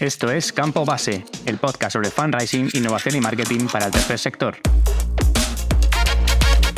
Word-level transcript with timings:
Esto 0.00 0.30
es 0.30 0.50
Campo 0.50 0.86
Base, 0.86 1.26
el 1.44 1.58
podcast 1.58 1.92
sobre 1.92 2.08
fundraising, 2.08 2.70
innovación 2.72 3.16
y 3.16 3.20
marketing 3.20 3.66
para 3.70 3.84
el 3.84 3.92
tercer 3.92 4.18
sector. 4.18 4.56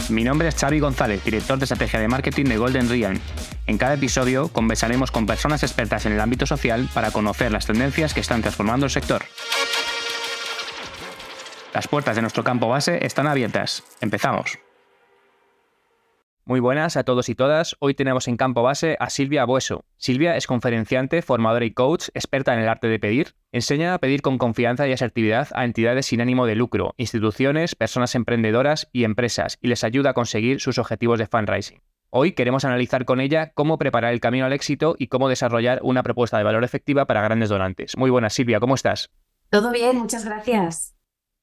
Mi 0.09 0.25
nombre 0.25 0.49
es 0.49 0.57
Xavi 0.57 0.81
González, 0.81 1.23
director 1.25 1.57
de 1.57 1.65
estrategia 1.65 2.01
de 2.01 2.09
marketing 2.09 2.47
de 2.47 2.57
Golden 2.57 2.89
Realm. 2.89 3.21
En 3.69 3.79
cada 3.79 3.95
episodio 3.95 4.49
conversaremos 4.49 5.13
con 5.13 5.27
personas 5.27 5.63
expertas 5.63 6.05
en 6.05 6.15
el 6.15 6.21
ámbito 6.21 6.47
social 6.47 6.89
para 6.93 7.13
conocer 7.13 7.53
las 7.53 7.65
tendencias 7.65 8.13
que 8.13 8.19
están 8.19 8.43
transformando 8.43 8.87
el 8.87 8.91
sector. 8.91 9.23
Las 11.73 11.87
puertas 11.87 12.17
de 12.17 12.23
nuestro 12.23 12.43
campo 12.43 12.69
base 12.69 13.07
están 13.07 13.29
abiertas. 13.29 13.85
Empezamos. 14.01 14.59
Muy 16.45 16.59
buenas 16.59 16.97
a 16.97 17.05
todos 17.05 17.29
y 17.29 17.37
todas. 17.37 17.77
Hoy 17.79 17.95
tenemos 17.95 18.27
en 18.27 18.37
campo 18.37 18.65
base 18.65 18.97
a 18.99 19.11
Silvia 19.11 19.45
Bueso. 19.45 19.85
Silvia 19.97 20.37
es 20.37 20.49
conferenciante, 20.49 21.23
formadora 21.23 21.65
y 21.65 21.71
coach, 21.71 22.09
experta 22.15 22.53
en 22.53 22.59
el 22.59 22.69
arte 22.69 22.89
de 22.89 22.99
pedir. 22.99 23.37
Enseña 23.53 23.95
a 23.95 23.99
pedir 23.99 24.23
con 24.23 24.39
confianza 24.39 24.89
y 24.89 24.93
asertividad 24.93 25.51
a 25.55 25.65
entidades 25.65 26.07
sin 26.07 26.21
ánimo 26.21 26.45
de 26.47 26.57
lucro, 26.57 26.95
instituciones, 26.97 27.77
personas 27.77 28.17
emprendedoras 28.17 28.89
y 28.93 29.05
empresas 29.05 29.57
y 29.61 29.69
les 29.69 29.85
ayuda 29.85 30.11
a 30.11 30.15
conseguir 30.15 30.61
sus 30.61 30.79
objetivos 30.79 31.21
de 31.21 31.29
fundraising. 31.29 31.81
Hoy 32.11 32.33
queremos 32.33 32.65
analizar 32.65 33.05
con 33.05 33.21
ella 33.21 33.53
cómo 33.55 33.79
preparar 33.79 34.13
el 34.13 34.21
camino 34.21 34.45
al 34.45 34.53
éxito 34.53 34.97
y 34.99 35.07
cómo 35.07 35.29
desarrollar 35.29 35.79
una 35.85 36.03
propuesta 36.03 36.39
de 36.39 36.45
valor 36.45 36.65
efectiva 36.65 37.07
para 37.07 37.23
grandes 37.23 37.51
donantes. 37.51 37.97
Muy 37.97 38.11
buenas, 38.11 38.35
Silvia, 38.35 38.59
¿cómo 38.59 38.75
estás? 38.75 39.11
Todo 39.49 39.71
bien, 39.71 39.97
muchas 39.97 40.25
gracias. 40.25 40.97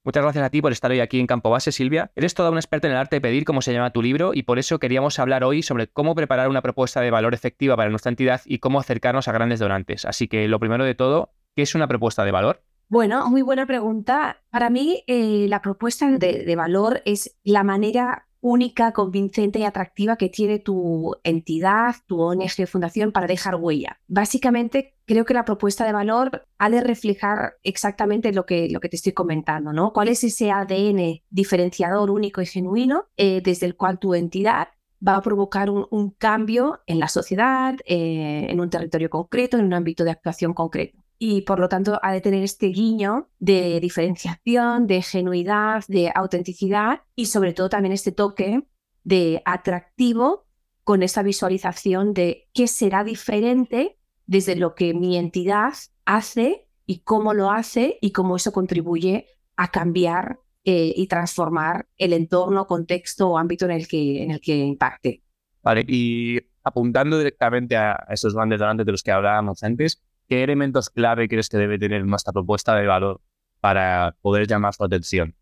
Muchas 0.05 0.23
gracias 0.23 0.45
a 0.45 0.49
ti 0.49 0.61
por 0.61 0.71
estar 0.71 0.89
hoy 0.91 1.01
aquí 1.01 1.19
en 1.19 1.27
Campo 1.27 1.49
Base, 1.49 1.73
Silvia. 1.73 2.09
Eres 2.15 2.33
toda 2.33 2.51
una 2.51 2.59
experta 2.59 2.87
en 2.87 2.93
el 2.93 2.99
arte 2.99 3.17
de 3.17 3.21
pedir, 3.21 3.43
como 3.43 3.61
se 3.61 3.73
llama 3.73 3.91
tu 3.91 4.01
libro, 4.01 4.33
y 4.33 4.43
por 4.43 4.57
eso 4.57 4.79
queríamos 4.79 5.19
hablar 5.19 5.43
hoy 5.43 5.61
sobre 5.61 5.87
cómo 5.87 6.15
preparar 6.15 6.47
una 6.47 6.61
propuesta 6.61 7.01
de 7.01 7.11
valor 7.11 7.33
efectiva 7.33 7.75
para 7.75 7.89
nuestra 7.89 8.09
entidad 8.09 8.41
y 8.45 8.59
cómo 8.59 8.79
acercarnos 8.79 9.27
a 9.27 9.33
grandes 9.33 9.59
donantes. 9.59 10.05
Así 10.05 10.29
que 10.29 10.47
lo 10.47 10.59
primero 10.59 10.85
de 10.85 10.95
todo, 10.95 11.33
¿qué 11.53 11.63
es 11.63 11.75
una 11.75 11.87
propuesta 11.87 12.23
de 12.23 12.31
valor? 12.31 12.63
Bueno, 12.87 13.29
muy 13.29 13.41
buena 13.41 13.65
pregunta. 13.65 14.41
Para 14.49 14.69
mí, 14.69 15.03
eh, 15.05 15.47
la 15.49 15.61
propuesta 15.61 16.09
de, 16.09 16.45
de 16.45 16.55
valor 16.55 17.01
es 17.03 17.37
la 17.43 17.63
manera 17.63 18.28
única, 18.41 18.91
convincente 18.93 19.59
y 19.59 19.63
atractiva 19.63 20.15
que 20.15 20.29
tiene 20.29 20.59
tu 20.59 21.15
entidad, 21.23 21.95
tu 22.07 22.21
ONG 22.21 22.67
fundación 22.67 23.11
para 23.11 23.27
dejar 23.27 23.55
huella. 23.55 23.99
Básicamente, 24.07 24.95
creo 25.05 25.25
que 25.25 25.33
la 25.33 25.45
propuesta 25.45 25.85
de 25.85 25.93
valor 25.93 26.45
ha 26.57 26.69
de 26.69 26.81
reflejar 26.81 27.55
exactamente 27.63 28.31
lo 28.31 28.45
que, 28.45 28.69
lo 28.69 28.79
que 28.79 28.89
te 28.89 28.95
estoy 28.95 29.13
comentando, 29.13 29.73
¿no? 29.73 29.91
¿Cuál 29.91 30.09
es 30.09 30.23
ese 30.23 30.51
ADN 30.51 31.21
diferenciador 31.29 32.11
único 32.11 32.41
y 32.41 32.45
genuino 32.45 33.05
eh, 33.17 33.41
desde 33.43 33.65
el 33.65 33.75
cual 33.75 33.99
tu 33.99 34.13
entidad 34.13 34.69
va 35.05 35.15
a 35.15 35.21
provocar 35.21 35.69
un, 35.69 36.09
cambio 36.17 36.81
en 36.85 36.99
la 36.99 37.07
sociedad, 37.07 37.75
eh, 37.85 38.47
en 38.49 38.59
un 38.59 38.69
territorio 38.69 39.09
concreto, 39.09 39.57
en 39.57 39.65
un 39.65 39.73
ámbito 39.73 40.03
de 40.03 40.11
actuación 40.11 40.53
concreto? 40.53 40.99
Y 41.19 41.41
por 41.41 41.59
lo 41.59 41.67
tanto 41.67 41.99
ha 42.01 42.13
de 42.13 42.21
tener 42.21 42.43
este 42.43 42.67
guiño 42.67 43.29
de 43.39 43.79
diferenciación, 43.81 44.87
de 44.87 45.01
genuidad, 45.01 45.83
de 45.89 46.11
autenticidad 46.15 47.01
y 47.13 47.25
sobre 47.25 47.53
todo 47.53 47.69
también 47.69 47.91
este 47.91 48.13
toque 48.13 48.63
de 49.03 49.41
atractivo 49.43 50.47
con 50.85 51.03
esa 51.03 51.21
visualización 51.21 52.13
de 52.13 52.47
qué 52.53 52.67
será 52.67 53.03
diferente 53.03 53.97
desde 54.25 54.55
lo 54.55 54.75
que 54.75 54.93
mi 54.93 55.17
entidad 55.17 55.73
hace 56.05 56.67
y 56.85 56.99
cómo 56.99 57.33
lo 57.33 57.51
hace 57.51 57.99
y 58.01 58.11
cómo 58.11 58.37
eso 58.37 58.53
contribuye 58.53 59.27
a 59.57 59.69
cambiar 59.69 60.39
eh, 60.63 60.93
y 60.95 61.07
transformar 61.07 61.87
el 61.97 62.13
entorno, 62.13 62.65
contexto 62.65 63.29
o 63.29 63.37
ámbito 63.37 63.65
en 63.65 63.71
el 63.71 63.87
que, 63.87 64.23
en 64.23 64.31
el 64.31 64.39
que 64.39 64.55
impacte. 64.55 65.21
Vale, 65.61 65.83
y 65.85 66.39
apuntando 66.63 67.17
directamente 67.17 67.75
a 67.75 68.05
esos 68.09 68.33
grandes 68.33 68.59
donantes 68.59 68.85
de 68.85 68.91
los 68.91 69.03
que 69.03 69.11
hablábamos 69.11 69.61
antes, 69.63 70.01
¿qué 70.29 70.43
elementos 70.43 70.89
clave 70.89 71.27
crees 71.27 71.49
que 71.49 71.57
debe 71.57 71.79
tener 71.79 72.05
nuestra 72.05 72.31
propuesta 72.31 72.75
de 72.75 72.85
valor 72.85 73.21
para 73.59 74.15
poder 74.21 74.47
llamar 74.47 74.73
su 74.73 74.83
atención? 74.83 75.35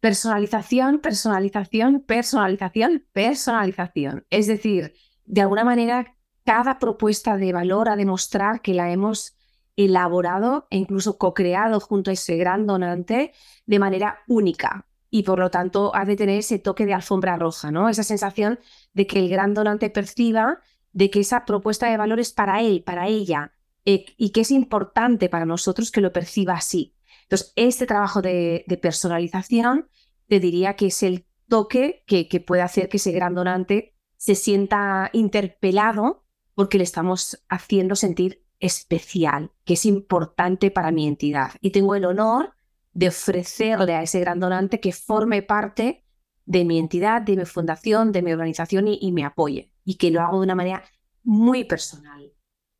Personalización, 0.00 0.98
personalización, 0.98 2.00
personalización, 2.00 3.06
personalización. 3.12 4.26
Es 4.30 4.48
decir, 4.48 4.94
de 5.24 5.40
alguna 5.40 5.64
manera, 5.64 6.16
cada 6.44 6.80
propuesta 6.80 7.36
de 7.36 7.52
valor 7.52 7.88
ha 7.88 7.94
demostrar 7.94 8.62
que 8.62 8.74
la 8.74 8.90
hemos 8.90 9.36
elaborado 9.76 10.66
e 10.70 10.76
incluso 10.76 11.16
co-creado 11.18 11.78
junto 11.78 12.10
a 12.10 12.14
ese 12.14 12.36
gran 12.36 12.66
donante 12.66 13.32
de 13.64 13.78
manera 13.78 14.18
única. 14.26 14.88
Y 15.08 15.22
por 15.22 15.38
lo 15.38 15.50
tanto 15.50 15.94
ha 15.94 16.04
de 16.04 16.16
tener 16.16 16.38
ese 16.38 16.58
toque 16.58 16.84
de 16.84 16.94
alfombra 16.94 17.36
roja, 17.36 17.70
¿no? 17.70 17.88
Esa 17.88 18.02
sensación 18.02 18.58
de 18.92 19.06
que 19.06 19.20
el 19.20 19.28
gran 19.28 19.54
donante 19.54 19.88
perciba 19.88 20.58
de 20.92 21.10
que 21.10 21.20
esa 21.20 21.44
propuesta 21.44 21.88
de 21.88 21.96
valor 21.96 22.18
es 22.18 22.32
para 22.32 22.60
él, 22.60 22.82
para 22.82 23.06
ella, 23.06 23.52
eh, 23.84 24.06
y 24.16 24.30
que 24.30 24.42
es 24.42 24.50
importante 24.50 25.28
para 25.28 25.46
nosotros 25.46 25.90
que 25.90 26.00
lo 26.00 26.12
perciba 26.12 26.54
así. 26.54 26.94
Entonces, 27.24 27.52
este 27.56 27.86
trabajo 27.86 28.22
de, 28.22 28.64
personalización 28.80 29.88
te 30.28 30.40
diría 30.40 30.76
que 30.76 30.86
es 30.86 31.02
el 31.02 31.26
toque 31.48 32.04
que, 32.06 32.28
que, 32.28 32.40
puede 32.40 32.62
hacer 32.62 32.88
que 32.88 32.98
ese 32.98 33.12
gran 33.12 33.34
donante 33.34 33.94
se 34.16 34.34
sienta 34.34 35.10
interpelado 35.12 36.24
porque 36.54 36.78
le 36.78 36.84
estamos 36.84 37.42
haciendo 37.48 37.96
sentir 37.96 38.44
especial, 38.60 39.50
que 39.64 39.74
es 39.74 39.84
importante 39.84 40.70
para 40.70 40.92
mi 40.92 41.08
entidad. 41.08 41.52
Y 41.60 41.70
tengo 41.70 41.94
el 41.94 42.04
honor 42.04 42.54
de 42.92 43.08
ofrecerle 43.08 43.94
a 43.94 44.02
ese 44.02 44.20
gran 44.20 44.38
donante 44.38 44.78
que 44.78 44.92
forme 44.92 45.42
parte 45.42 46.04
de 46.44 46.64
mi 46.64 46.78
entidad, 46.78 47.22
de 47.22 47.36
mi 47.36 47.44
fundación, 47.44 48.12
de 48.12 48.22
mi 48.22 48.32
organización 48.32 48.86
y 48.88 49.10
me 49.12 49.24
apoye. 49.24 49.72
Y 49.84 49.96
que 49.96 50.10
lo 50.10 50.20
hago 50.20 50.38
de 50.38 50.44
una 50.44 50.54
manera 50.54 50.84
muy 51.24 51.64
personal, 51.64 52.32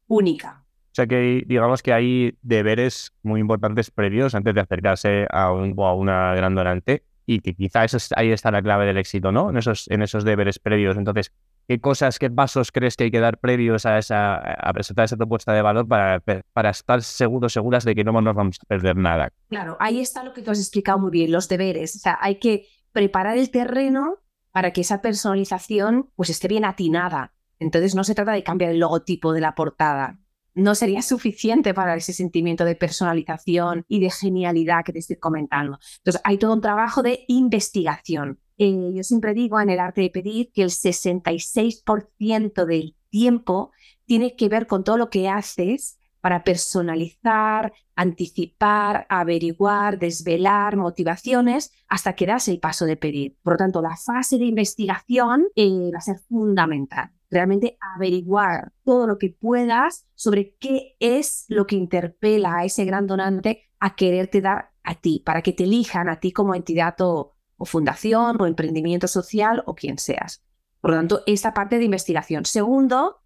única. 0.07 0.65
O 0.93 0.95
sea 0.95 1.07
que 1.07 1.43
digamos 1.47 1.83
que 1.83 1.95
hay 1.95 2.37
deberes 2.43 3.15
muy 3.23 3.41
importantes 3.41 3.91
previos 3.91 4.35
antes 4.35 4.55
de 4.55 4.61
acercarse 4.61 5.27
a, 5.31 5.51
un, 5.51 5.75
a 5.79 5.95
una 5.95 6.35
gran 6.35 6.55
donante 6.55 7.05
y 7.25 7.41
que 7.41 7.55
quizá 7.55 7.87
ahí 8.17 8.31
está 8.31 8.51
la 8.51 8.61
clave 8.61 8.85
del 8.85 8.99
éxito, 8.99 9.33
¿no? 9.33 9.49
En 9.49 9.57
esos, 9.57 9.89
en 9.91 10.03
esos 10.03 10.23
deberes 10.23 10.59
previos. 10.59 10.99
Entonces, 10.99 11.33
¿qué 11.67 11.81
cosas, 11.81 12.19
qué 12.19 12.31
pasos 12.31 12.73
crees 12.73 12.97
que 12.97 13.05
hay 13.05 13.11
que 13.11 13.21
dar 13.21 13.39
previos 13.39 13.87
a, 13.87 13.97
esa, 13.97 14.35
a 14.35 14.73
presentar 14.75 15.07
esa 15.07 15.17
propuesta 15.17 15.55
de 15.55 15.63
valor 15.63 15.89
para, 15.89 16.23
para 16.53 16.71
estar 16.71 17.01
seguros, 17.03 17.55
seguras 17.55 17.85
de 17.85 17.95
que 17.95 18.05
no 18.05 18.13
nos 18.21 18.35
vamos 18.35 18.59
a 18.63 18.67
perder 18.67 18.97
nada? 18.97 19.33
Claro, 19.49 19.79
ahí 19.81 19.99
está 19.99 20.23
lo 20.23 20.35
que 20.35 20.43
tú 20.43 20.51
has 20.51 20.59
explicado 20.59 20.99
muy 20.99 21.11
bien, 21.11 21.33
los 21.33 21.49
deberes. 21.49 21.97
O 21.97 22.01
sea, 22.01 22.19
hay 22.21 22.35
que 22.35 22.67
preparar 22.93 23.39
el 23.39 23.51
terreno 23.51 24.19
para 24.51 24.73
que 24.73 24.83
esa 24.83 25.01
personalización 25.01 26.11
pues 26.17 26.29
esté 26.29 26.49
bien 26.49 26.67
atinada. 26.67 27.33
Entonces 27.59 27.95
no 27.95 28.05
se 28.05 28.15
trata 28.15 28.33
de 28.33 28.43
cambiar 28.43 28.73
el 28.73 28.81
logotipo 28.81 29.33
de 29.33 29.41
la 29.41 29.55
portada, 29.55 30.19
no 30.55 30.75
sería 30.75 31.03
suficiente 31.03 31.75
para 31.75 31.97
ese 31.97 32.13
sentimiento 32.13 32.65
de 32.65 32.77
personalización 32.77 33.85
y 33.89 34.01
de 34.01 34.11
genialidad 34.11 34.85
que 34.85 34.93
te 34.93 34.99
estoy 34.99 35.17
comentando. 35.17 35.79
Entonces, 35.99 36.21
hay 36.25 36.39
todo 36.39 36.53
un 36.55 36.61
trabajo 36.61 37.03
de 37.03 37.25
investigación. 37.29 38.39
Eh, 38.59 38.93
yo 38.95 39.03
siempre 39.03 39.35
digo 39.35 39.61
en 39.61 39.71
el 39.71 39.81
arte 39.81 40.03
de 40.03 40.11
pedir 40.11 40.53
que 40.53 40.63
el 40.63 40.71
66% 40.71 42.67
del 42.67 42.95
tiempo 43.09 43.73
tiene 44.05 44.37
que 44.37 44.49
ver 44.49 44.67
con 44.67 44.85
todo 44.85 44.99
lo 44.99 45.11
que 45.11 45.29
haces 45.29 45.99
para 46.23 46.45
personalizar, 46.45 47.75
anticipar, 47.95 49.07
averiguar, 49.11 49.99
desvelar 49.99 50.77
motivaciones 50.77 51.73
hasta 51.89 52.15
que 52.15 52.25
das 52.25 52.49
el 52.49 52.61
paso 52.61 52.87
de 52.87 52.97
pedir. 52.97 53.37
Por 53.43 53.55
lo 53.55 53.59
tanto, 53.59 53.83
la 53.83 53.97
fase 53.97 54.39
de 54.39 54.47
investigación 54.47 55.49
eh, 55.55 55.91
va 55.93 55.99
a 55.99 56.01
ser 56.01 56.21
fundamental 56.21 57.11
realmente 57.33 57.79
averiguar 57.97 58.73
todo 58.85 59.07
lo 59.07 59.17
que 59.19 59.31
puedas 59.31 60.07
sobre 60.15 60.55
qué 60.57 60.97
es 61.01 61.47
lo 61.49 61.67
que 61.67 61.77
interpela 61.77 62.59
a 62.59 62.65
ese 62.67 62.85
gran 62.85 63.07
donante 63.07 63.71
a 63.81 63.97
quererte 63.97 64.43
dar 64.43 64.73
a 64.85 64.97
ti, 64.97 65.23
para 65.25 65.43
que 65.43 65.53
te 65.53 65.65
elijan 65.65 66.09
a 66.09 66.21
ti 66.21 66.33
como 66.33 66.55
entidad 66.55 66.95
o, 67.01 67.35
fundación 67.65 68.41
o 68.41 68.47
emprendimiento 68.47 69.09
social 69.09 69.63
o 69.67 69.75
quien 69.75 69.97
seas. 69.97 70.45
Por 70.81 70.91
lo 70.91 70.97
tanto, 70.97 71.23
esta 71.27 71.55
parte 71.55 71.79
de 71.79 71.85
investigación. 71.85 72.45
Segundo, 72.45 73.23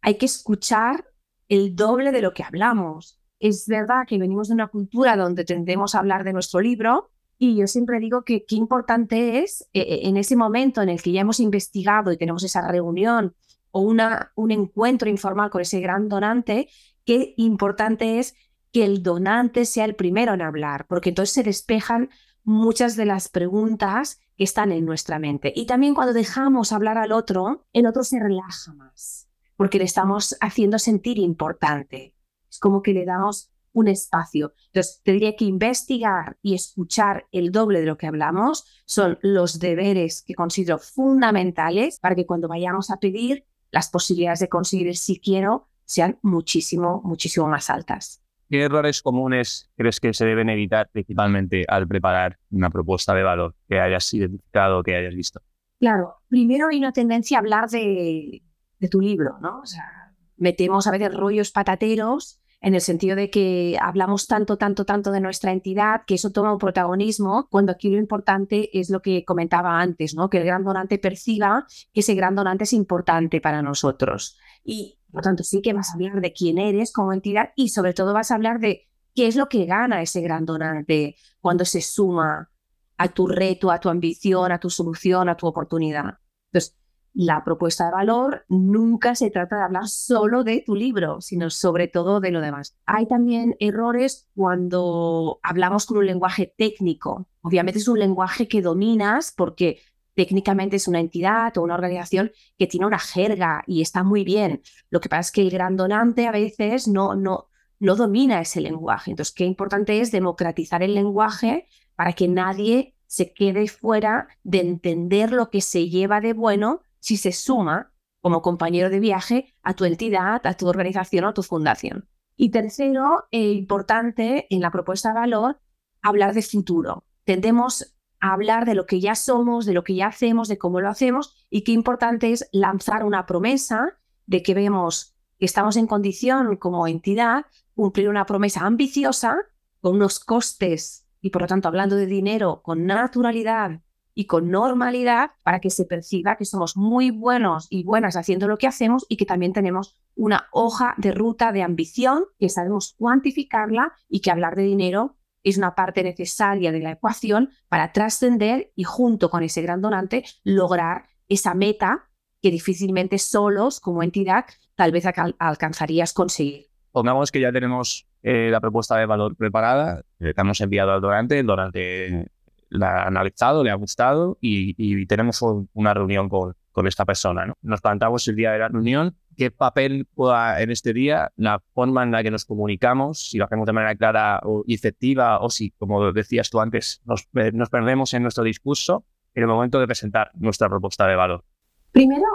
hay 0.00 0.18
que 0.18 0.26
escuchar 0.26 1.06
el 1.48 1.76
doble 1.76 2.12
de 2.12 2.22
lo 2.22 2.32
que 2.32 2.42
hablamos. 2.42 3.18
Es 3.38 3.66
verdad 3.66 4.06
que 4.06 4.18
venimos 4.18 4.48
de 4.48 4.54
una 4.54 4.68
cultura 4.68 5.16
donde 5.16 5.44
tendemos 5.44 5.94
a 5.94 5.98
hablar 5.98 6.24
de 6.24 6.32
nuestro 6.32 6.60
libro, 6.60 7.10
y 7.38 7.56
yo 7.56 7.66
siempre 7.66 8.00
digo 8.00 8.22
que 8.22 8.44
qué 8.46 8.56
importante 8.56 9.40
es 9.40 9.62
eh, 9.72 9.80
eh, 9.80 10.00
en 10.04 10.16
ese 10.16 10.36
momento 10.36 10.80
en 10.82 10.88
el 10.88 11.02
que 11.02 11.12
ya 11.12 11.20
hemos 11.20 11.40
investigado 11.40 12.10
y 12.10 12.16
tenemos 12.16 12.42
esa 12.44 12.66
reunión 12.66 13.34
o 13.70 13.80
una, 13.80 14.32
un 14.36 14.52
encuentro 14.52 15.10
informal 15.10 15.50
con 15.50 15.60
ese 15.60 15.80
gran 15.80 16.08
donante, 16.08 16.68
qué 17.04 17.34
importante 17.36 18.18
es 18.18 18.34
que 18.72 18.84
el 18.84 19.02
donante 19.02 19.66
sea 19.66 19.84
el 19.84 19.94
primero 19.94 20.32
en 20.32 20.40
hablar, 20.40 20.86
porque 20.88 21.10
entonces 21.10 21.34
se 21.34 21.42
despejan 21.42 22.08
muchas 22.42 22.96
de 22.96 23.04
las 23.04 23.28
preguntas 23.28 24.20
que 24.36 24.44
están 24.44 24.72
en 24.72 24.86
nuestra 24.86 25.18
mente. 25.18 25.52
Y 25.54 25.66
también 25.66 25.94
cuando 25.94 26.14
dejamos 26.14 26.72
hablar 26.72 26.96
al 26.96 27.12
otro, 27.12 27.66
el 27.72 27.86
otro 27.86 28.02
se 28.02 28.18
relaja 28.18 28.72
más, 28.74 29.25
porque 29.56 29.78
le 29.78 29.84
estamos 29.84 30.36
haciendo 30.40 30.78
sentir 30.78 31.18
importante. 31.18 32.14
Es 32.50 32.58
como 32.58 32.82
que 32.82 32.92
le 32.92 33.04
damos 33.04 33.50
un 33.72 33.88
espacio. 33.88 34.54
Entonces, 34.68 35.02
tendría 35.04 35.36
que 35.36 35.44
investigar 35.44 36.38
y 36.42 36.54
escuchar 36.54 37.26
el 37.30 37.52
doble 37.52 37.80
de 37.80 37.86
lo 37.86 37.98
que 37.98 38.06
hablamos. 38.06 38.64
Son 38.86 39.18
los 39.20 39.58
deberes 39.58 40.22
que 40.22 40.34
considero 40.34 40.78
fundamentales 40.78 41.98
para 42.00 42.14
que 42.14 42.24
cuando 42.24 42.48
vayamos 42.48 42.90
a 42.90 42.96
pedir 42.96 43.44
las 43.70 43.90
posibilidades 43.90 44.40
de 44.40 44.48
conseguir 44.48 44.88
el 44.88 44.96
sí 44.96 45.20
quiero 45.22 45.68
sean 45.84 46.18
muchísimo, 46.22 47.02
muchísimo 47.04 47.46
más 47.48 47.68
altas. 47.68 48.22
¿Qué 48.48 48.62
errores 48.62 49.02
comunes 49.02 49.70
crees 49.76 50.00
que 50.00 50.14
se 50.14 50.24
deben 50.24 50.48
evitar 50.48 50.88
principalmente 50.90 51.64
al 51.68 51.86
preparar 51.86 52.38
una 52.50 52.70
propuesta 52.70 53.12
de 53.12 53.24
valor 53.24 53.54
que 53.68 53.80
hayas 53.80 54.12
identificado, 54.14 54.82
que 54.82 54.96
hayas 54.96 55.14
visto? 55.14 55.40
Claro, 55.78 56.14
primero 56.28 56.68
hay 56.68 56.78
una 56.78 56.92
tendencia 56.92 57.36
a 57.36 57.40
hablar 57.40 57.68
de, 57.68 58.42
de 58.78 58.88
tu 58.88 59.00
libro, 59.00 59.38
¿no? 59.40 59.60
O 59.60 59.66
sea, 59.66 60.14
metemos 60.36 60.86
a 60.86 60.90
veces 60.90 61.14
rollos 61.14 61.50
patateros 61.50 62.40
en 62.60 62.74
el 62.74 62.80
sentido 62.80 63.16
de 63.16 63.30
que 63.30 63.78
hablamos 63.80 64.26
tanto, 64.26 64.56
tanto, 64.56 64.84
tanto 64.84 65.12
de 65.12 65.20
nuestra 65.20 65.52
entidad 65.52 66.02
que 66.06 66.14
eso 66.14 66.32
toma 66.32 66.52
un 66.52 66.58
protagonismo, 66.58 67.48
cuando 67.50 67.72
aquí 67.72 67.90
lo 67.90 67.98
importante 67.98 68.76
es 68.78 68.90
lo 68.90 69.02
que 69.02 69.24
comentaba 69.24 69.80
antes, 69.80 70.14
¿no? 70.14 70.30
que 70.30 70.38
el 70.38 70.44
gran 70.44 70.64
donante 70.64 70.98
perciba 70.98 71.66
que 71.92 72.00
ese 72.00 72.14
gran 72.14 72.34
donante 72.34 72.64
es 72.64 72.72
importante 72.72 73.40
para 73.40 73.62
nosotros. 73.62 74.38
Y 74.64 74.98
por 75.12 75.22
tanto, 75.22 75.44
sí 75.44 75.62
que 75.62 75.72
vas 75.72 75.90
a 75.90 75.94
hablar 75.94 76.20
de 76.20 76.32
quién 76.32 76.58
eres 76.58 76.92
como 76.92 77.12
entidad 77.12 77.50
y 77.56 77.68
sobre 77.68 77.94
todo 77.94 78.12
vas 78.12 78.30
a 78.30 78.34
hablar 78.34 78.58
de 78.58 78.88
qué 79.14 79.26
es 79.26 79.36
lo 79.36 79.48
que 79.48 79.64
gana 79.64 80.02
ese 80.02 80.20
gran 80.20 80.44
donante 80.44 81.16
cuando 81.40 81.64
se 81.64 81.80
suma 81.80 82.50
a 82.98 83.08
tu 83.08 83.26
reto, 83.26 83.70
a 83.70 83.80
tu 83.80 83.88
ambición, 83.88 84.52
a 84.52 84.58
tu 84.58 84.70
solución, 84.70 85.28
a 85.28 85.36
tu 85.36 85.46
oportunidad. 85.46 86.18
Entonces, 86.52 86.76
la 87.16 87.42
propuesta 87.44 87.86
de 87.86 87.92
valor 87.92 88.44
nunca 88.48 89.14
se 89.14 89.30
trata 89.30 89.56
de 89.56 89.62
hablar 89.62 89.88
solo 89.88 90.44
de 90.44 90.60
tu 90.60 90.76
libro, 90.76 91.22
sino 91.22 91.48
sobre 91.48 91.88
todo 91.88 92.20
de 92.20 92.30
lo 92.30 92.42
demás. 92.42 92.76
Hay 92.84 93.06
también 93.06 93.56
errores 93.58 94.28
cuando 94.34 95.40
hablamos 95.42 95.86
con 95.86 95.96
un 95.96 96.04
lenguaje 96.04 96.52
técnico. 96.58 97.26
Obviamente 97.40 97.78
es 97.78 97.88
un 97.88 97.98
lenguaje 97.98 98.48
que 98.48 98.60
dominas 98.60 99.32
porque 99.34 99.80
técnicamente 100.14 100.76
es 100.76 100.88
una 100.88 101.00
entidad 101.00 101.56
o 101.56 101.62
una 101.62 101.74
organización 101.74 102.32
que 102.58 102.66
tiene 102.66 102.84
una 102.84 102.98
jerga 102.98 103.64
y 103.66 103.80
está 103.80 104.02
muy 104.02 104.22
bien. 104.22 104.60
Lo 104.90 105.00
que 105.00 105.08
pasa 105.08 105.20
es 105.20 105.32
que 105.32 105.40
el 105.40 105.50
gran 105.50 105.78
donante 105.78 106.26
a 106.26 106.32
veces 106.32 106.86
no, 106.86 107.14
no, 107.14 107.48
no 107.78 107.96
domina 107.96 108.42
ese 108.42 108.60
lenguaje. 108.60 109.10
Entonces, 109.10 109.34
qué 109.34 109.46
importante 109.46 110.02
es 110.02 110.12
democratizar 110.12 110.82
el 110.82 110.94
lenguaje 110.94 111.66
para 111.94 112.12
que 112.12 112.28
nadie 112.28 112.94
se 113.06 113.32
quede 113.32 113.68
fuera 113.68 114.28
de 114.42 114.60
entender 114.60 115.32
lo 115.32 115.48
que 115.48 115.62
se 115.62 115.88
lleva 115.88 116.20
de 116.20 116.34
bueno 116.34 116.82
si 117.06 117.16
se 117.16 117.30
suma 117.30 117.92
como 118.20 118.42
compañero 118.42 118.90
de 118.90 118.98
viaje 118.98 119.54
a 119.62 119.74
tu 119.74 119.84
entidad, 119.84 120.44
a 120.44 120.54
tu 120.54 120.66
organización 120.66 121.24
o 121.24 121.28
a 121.28 121.34
tu 121.34 121.44
fundación. 121.44 122.08
Y 122.34 122.50
tercero, 122.50 123.28
e 123.30 123.52
importante 123.52 124.48
en 124.50 124.60
la 124.60 124.72
propuesta 124.72 125.10
de 125.10 125.20
valor, 125.20 125.60
hablar 126.02 126.34
de 126.34 126.42
futuro. 126.42 127.04
Tendemos 127.22 127.96
a 128.18 128.32
hablar 128.32 128.66
de 128.66 128.74
lo 128.74 128.86
que 128.86 128.98
ya 128.98 129.14
somos, 129.14 129.66
de 129.66 129.72
lo 129.72 129.84
que 129.84 129.94
ya 129.94 130.08
hacemos, 130.08 130.48
de 130.48 130.58
cómo 130.58 130.80
lo 130.80 130.88
hacemos 130.88 131.46
y 131.48 131.62
qué 131.62 131.70
importante 131.70 132.32
es 132.32 132.48
lanzar 132.50 133.04
una 133.04 133.24
promesa 133.24 134.00
de 134.26 134.42
que 134.42 134.54
vemos 134.54 135.14
que 135.38 135.46
estamos 135.46 135.76
en 135.76 135.86
condición 135.86 136.56
como 136.56 136.88
entidad 136.88 137.46
cumplir 137.76 138.08
una 138.08 138.26
promesa 138.26 138.66
ambiciosa 138.66 139.36
con 139.80 139.94
unos 139.94 140.18
costes 140.18 141.06
y 141.20 141.30
por 141.30 141.42
lo 141.42 141.46
tanto 141.46 141.68
hablando 141.68 141.94
de 141.94 142.06
dinero 142.06 142.62
con 142.64 142.84
naturalidad 142.84 143.82
y 144.16 144.24
con 144.24 144.50
normalidad 144.50 145.32
para 145.44 145.60
que 145.60 145.70
se 145.70 145.84
perciba 145.84 146.36
que 146.36 146.46
somos 146.46 146.76
muy 146.76 147.10
buenos 147.10 147.68
y 147.70 147.84
buenas 147.84 148.16
haciendo 148.16 148.48
lo 148.48 148.56
que 148.56 148.66
hacemos 148.66 149.04
y 149.10 149.18
que 149.18 149.26
también 149.26 149.52
tenemos 149.52 149.94
una 150.16 150.48
hoja 150.50 150.94
de 150.96 151.12
ruta 151.12 151.52
de 151.52 151.62
ambición 151.62 152.24
que 152.40 152.48
sabemos 152.48 152.94
cuantificarla 152.98 153.92
y 154.08 154.20
que 154.20 154.30
hablar 154.30 154.56
de 154.56 154.62
dinero 154.62 155.16
es 155.44 155.58
una 155.58 155.74
parte 155.74 156.02
necesaria 156.02 156.72
de 156.72 156.80
la 156.80 156.92
ecuación 156.92 157.50
para 157.68 157.92
trascender 157.92 158.72
y 158.74 158.84
junto 158.84 159.28
con 159.28 159.42
ese 159.42 159.60
gran 159.60 159.82
donante 159.82 160.24
lograr 160.42 161.04
esa 161.28 161.52
meta 161.52 162.08
que 162.40 162.50
difícilmente 162.50 163.18
solos 163.18 163.80
como 163.80 164.02
entidad 164.02 164.46
tal 164.76 164.92
vez 164.92 165.04
alcanzarías 165.38 166.14
conseguir. 166.14 166.68
Pongamos 166.90 167.30
que 167.30 167.40
ya 167.40 167.52
tenemos 167.52 168.08
eh, 168.22 168.48
la 168.50 168.60
propuesta 168.60 168.96
de 168.96 169.04
valor 169.04 169.36
preparada, 169.36 170.02
que 170.18 170.32
hemos 170.34 170.60
enviado 170.62 170.92
al 170.92 171.02
donante, 171.02 171.38
el 171.38 171.46
donante 171.46 172.30
la 172.68 173.02
ha 173.02 173.06
analizado, 173.06 173.62
le 173.64 173.70
ha 173.70 173.74
gustado 173.74 174.38
y, 174.40 175.06
tenemos 175.06 175.42
una 175.72 175.94
reunión 175.94 176.28
con, 176.28 176.54
con 176.72 176.86
esta 176.86 177.04
persona. 177.04 177.46
¿no? 177.46 177.54
Nos 177.62 177.80
plantamos 177.80 178.26
el 178.28 178.36
día 178.36 178.52
de 178.52 178.58
la 178.58 178.68
reunión, 178.68 179.16
qué 179.36 179.50
papel 179.50 180.06
juega 180.14 180.60
en 180.60 180.70
este 180.70 180.92
día, 180.92 181.32
la 181.36 181.62
forma 181.72 182.02
en 182.02 182.10
la 182.10 182.22
que 182.22 182.30
nos 182.30 182.44
comunicamos, 182.44 183.30
si 183.30 183.38
lo 183.38 183.44
hacemos 183.44 183.66
de 183.66 183.72
manera 183.72 183.94
clara 183.94 184.40
y 184.66 184.74
efectiva 184.74 185.40
o 185.40 185.50
si, 185.50 185.70
como 185.72 186.12
decías 186.12 186.50
tú 186.50 186.60
antes, 186.60 187.02
nos, 187.04 187.28
nos 187.52 187.70
perdemos 187.70 188.12
en 188.14 188.22
nuestro 188.22 188.44
discurso 188.44 189.04
en 189.34 189.42
el 189.42 189.48
momento 189.48 189.78
de 189.78 189.86
presentar 189.86 190.30
nuestra 190.34 190.68
propuesta 190.68 191.06
de 191.06 191.14
valor. 191.14 191.44
Primero, 191.92 192.26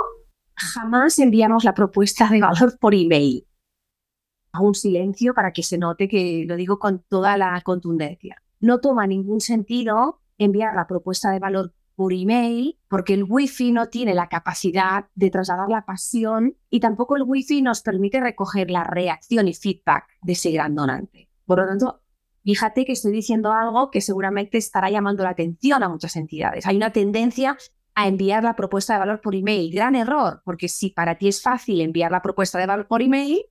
jamás 0.55 1.17
enviamos 1.19 1.63
la 1.63 1.73
propuesta 1.73 2.29
de 2.29 2.41
valor 2.41 2.77
por 2.79 2.93
email. 2.93 3.45
Hago 4.53 4.67
un 4.67 4.75
silencio 4.75 5.33
para 5.33 5.53
que 5.53 5.63
se 5.63 5.77
note 5.77 6.07
que 6.07 6.45
lo 6.47 6.55
digo 6.55 6.77
con 6.77 6.99
toda 6.99 7.37
la 7.37 7.59
contundencia. 7.61 8.41
No 8.59 8.79
toma 8.79 9.07
ningún 9.07 9.39
sentido 9.39 10.20
enviar 10.45 10.75
la 10.75 10.87
propuesta 10.87 11.31
de 11.31 11.39
valor 11.39 11.73
por 11.95 12.13
email 12.13 12.79
porque 12.87 13.13
el 13.13 13.25
wifi 13.27 13.71
no 13.71 13.89
tiene 13.89 14.15
la 14.15 14.27
capacidad 14.27 15.05
de 15.13 15.29
trasladar 15.29 15.69
la 15.69 15.85
pasión 15.85 16.57
y 16.69 16.79
tampoco 16.79 17.15
el 17.15 17.23
wifi 17.23 17.61
nos 17.61 17.81
permite 17.81 18.19
recoger 18.19 18.71
la 18.71 18.83
reacción 18.83 19.47
y 19.47 19.53
feedback 19.53 20.07
de 20.21 20.33
ese 20.33 20.51
gran 20.51 20.73
donante. 20.73 21.29
Por 21.45 21.59
lo 21.59 21.67
tanto, 21.67 22.01
fíjate 22.43 22.85
que 22.85 22.93
estoy 22.93 23.11
diciendo 23.11 23.51
algo 23.51 23.91
que 23.91 24.01
seguramente 24.01 24.57
estará 24.57 24.89
llamando 24.89 25.23
la 25.23 25.29
atención 25.29 25.83
a 25.83 25.89
muchas 25.89 26.15
entidades. 26.15 26.65
Hay 26.65 26.77
una 26.77 26.91
tendencia 26.91 27.57
a 27.93 28.07
enviar 28.07 28.43
la 28.43 28.55
propuesta 28.55 28.93
de 28.93 28.99
valor 28.99 29.21
por 29.21 29.35
email. 29.35 29.71
Gran 29.71 29.95
error, 29.95 30.41
porque 30.45 30.69
si 30.69 30.89
para 30.89 31.17
ti 31.17 31.27
es 31.27 31.41
fácil 31.41 31.81
enviar 31.81 32.11
la 32.11 32.21
propuesta 32.21 32.57
de 32.57 32.65
valor 32.65 32.87
por 32.87 33.01
email, 33.01 33.45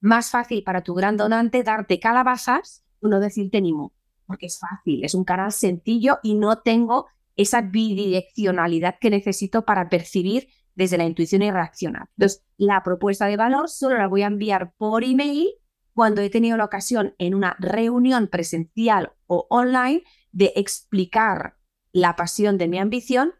más 0.00 0.30
fácil 0.30 0.62
para 0.62 0.82
tu 0.82 0.94
gran 0.94 1.16
donante 1.16 1.62
darte 1.62 1.98
calabazas 1.98 2.84
o 3.00 3.08
no 3.08 3.18
decirte 3.20 3.60
ni 3.60 3.72
mu 3.72 3.95
porque 4.26 4.46
es 4.46 4.58
fácil, 4.58 5.04
es 5.04 5.14
un 5.14 5.24
canal 5.24 5.52
sencillo 5.52 6.18
y 6.22 6.34
no 6.34 6.58
tengo 6.58 7.06
esa 7.36 7.60
bidireccionalidad 7.60 8.96
que 9.00 9.10
necesito 9.10 9.64
para 9.64 9.88
percibir 9.88 10.48
desde 10.74 10.98
la 10.98 11.04
intuición 11.04 11.42
y 11.42 11.50
reaccionar. 11.50 12.08
Entonces, 12.16 12.44
la 12.56 12.82
propuesta 12.82 13.26
de 13.26 13.36
valor 13.36 13.68
solo 13.68 13.96
la 13.98 14.08
voy 14.08 14.22
a 14.22 14.26
enviar 14.26 14.72
por 14.76 15.04
email 15.04 15.48
cuando 15.92 16.20
he 16.20 16.30
tenido 16.30 16.56
la 16.56 16.64
ocasión 16.64 17.14
en 17.18 17.34
una 17.34 17.56
reunión 17.58 18.28
presencial 18.28 19.12
o 19.26 19.46
online 19.48 20.02
de 20.32 20.52
explicar 20.54 21.56
la 21.92 22.16
pasión 22.16 22.58
de 22.58 22.68
mi 22.68 22.78
ambición 22.78 23.32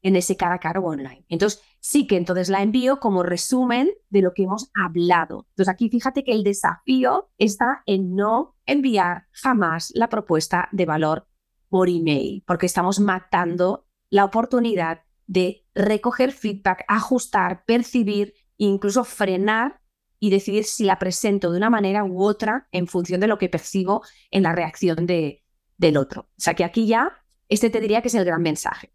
en 0.00 0.16
ese 0.16 0.36
cara 0.36 0.54
a 0.54 0.60
cara 0.60 0.80
online. 0.80 1.26
Entonces, 1.28 1.62
sí 1.80 2.06
que 2.06 2.16
entonces 2.16 2.48
la 2.48 2.62
envío 2.62 3.00
como 3.00 3.22
resumen 3.22 3.90
de 4.10 4.22
lo 4.22 4.32
que 4.34 4.44
hemos 4.44 4.70
hablado. 4.74 5.46
Entonces, 5.50 5.68
aquí 5.68 5.88
fíjate 5.88 6.24
que 6.24 6.32
el 6.32 6.44
desafío 6.44 7.30
está 7.38 7.82
en 7.86 8.14
no 8.14 8.56
enviar 8.66 9.26
jamás 9.32 9.92
la 9.94 10.08
propuesta 10.08 10.68
de 10.72 10.86
valor 10.86 11.28
por 11.68 11.88
email, 11.88 12.42
porque 12.46 12.66
estamos 12.66 13.00
matando 13.00 13.86
la 14.10 14.24
oportunidad 14.24 15.02
de 15.26 15.66
recoger 15.74 16.32
feedback, 16.32 16.84
ajustar, 16.88 17.64
percibir, 17.66 18.34
incluso 18.56 19.04
frenar 19.04 19.80
y 20.18 20.30
decidir 20.30 20.64
si 20.64 20.84
la 20.84 20.98
presento 20.98 21.50
de 21.50 21.58
una 21.58 21.70
manera 21.70 22.04
u 22.04 22.22
otra 22.22 22.68
en 22.72 22.86
función 22.86 23.20
de 23.20 23.28
lo 23.28 23.38
que 23.38 23.48
percibo 23.48 24.02
en 24.30 24.42
la 24.42 24.52
reacción 24.52 25.06
de, 25.06 25.44
del 25.76 25.96
otro. 25.96 26.22
O 26.22 26.40
sea 26.40 26.54
que 26.54 26.64
aquí 26.64 26.86
ya, 26.86 27.12
este 27.48 27.70
te 27.70 27.80
diría 27.80 28.02
que 28.02 28.08
es 28.08 28.14
el 28.14 28.24
gran 28.24 28.42
mensaje. 28.42 28.92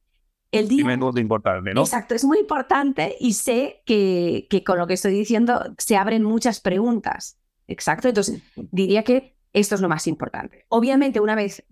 El 0.54 0.68
día... 0.68 0.86
Y 0.86 1.20
importante, 1.20 1.74
¿no? 1.74 1.82
Exacto, 1.82 2.16
es 2.16 2.24
muy 2.24 2.38
importante 2.38 3.16
y 3.20 3.34
sé 3.34 3.82
que, 3.86 4.48
que 4.50 4.64
con 4.64 4.78
lo 4.78 4.88
que 4.88 4.94
estoy 4.94 5.14
diciendo 5.14 5.74
se 5.78 5.98
abren 5.98 6.24
muchas 6.24 6.62
preguntas. 6.62 7.40
Exacto, 7.68 8.08
entonces 8.08 8.42
diría 8.56 9.04
que 9.04 9.36
esto 9.52 9.76
es 9.76 9.82
lo 9.82 9.90
más 9.90 10.08
importante. 10.08 10.66
Obviamente, 10.70 11.20
una 11.20 11.36
vez 11.36 11.66